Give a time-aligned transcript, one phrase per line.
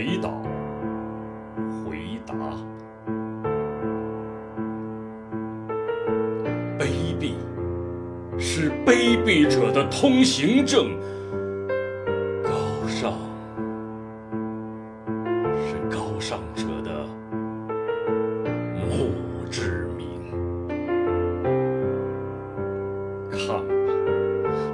[0.00, 0.30] 裴导
[1.84, 2.34] 回答：
[6.78, 6.86] 卑
[7.20, 7.34] 鄙
[8.38, 10.98] 是卑鄙者的通行证，
[12.42, 12.50] 高
[12.86, 13.12] 尚
[15.68, 17.06] 是高尚者的
[18.88, 19.10] 墓
[19.50, 20.32] 志铭。
[23.30, 23.62] 看，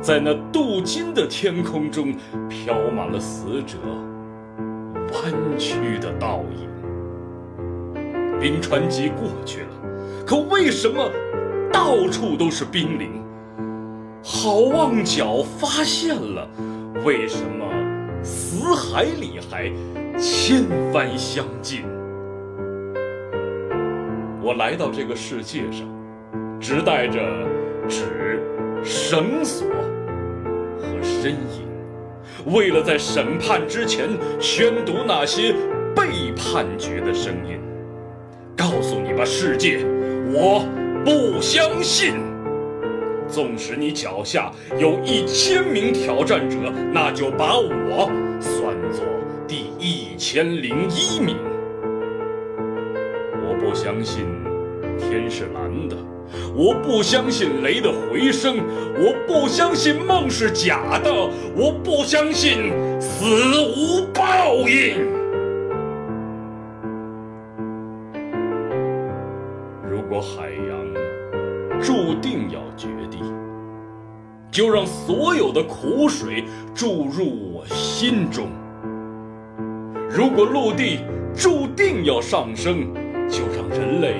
[0.00, 2.14] 在那镀金的天空中，
[2.48, 3.76] 飘满了死者
[5.26, 6.68] 弯曲的倒影。
[8.38, 9.68] 冰川期过去了，
[10.26, 11.10] 可为什么
[11.72, 13.22] 到处都是冰凌？
[14.22, 16.48] 好望角发现了，
[17.04, 17.66] 为什么
[18.22, 19.70] 死海里还
[20.18, 21.82] 千帆相近？
[24.42, 25.86] 我来到这个世界上，
[26.60, 27.20] 只带着
[27.88, 28.40] 纸、
[28.84, 29.66] 绳索
[30.78, 31.65] 和身影，
[32.44, 35.54] 为了在审判之前宣读那些
[35.94, 37.58] 被判决的声音。
[38.56, 39.84] 告诉你吧，世界，
[40.32, 40.64] 我
[41.04, 42.14] 不相信。
[43.28, 46.56] 纵使你脚下有一千名挑战者，
[46.92, 48.08] 那就把我
[48.40, 49.04] 算作
[49.48, 51.36] 第一千零一名。
[53.42, 54.26] 我不相信
[54.96, 55.96] 天是蓝的，
[56.54, 58.58] 我不相信雷的回声，
[58.96, 61.12] 我不相信梦是假的，
[61.54, 63.24] 我不相信死
[63.76, 65.04] 无报应。
[69.88, 73.18] 如果海洋注定要决堤，
[74.50, 78.46] 就让所有的苦水注入我心中；
[80.08, 81.00] 如果陆地
[81.34, 82.94] 注定要上升，
[83.28, 84.14] 就让人类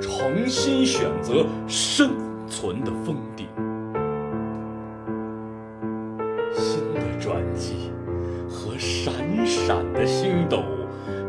[0.00, 2.10] 重新选择生
[2.48, 3.46] 存的峰顶。
[6.52, 7.92] 新的转机
[8.48, 9.12] 和闪
[9.46, 10.62] 闪的星斗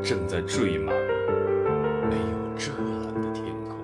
[0.01, 0.95] 正在缀满
[2.09, 2.71] 没有遮
[3.03, 3.75] 拦的天空。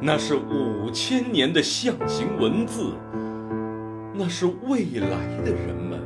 [0.00, 2.92] 那是五千年的象形文字，
[4.14, 6.00] 那是未来的人们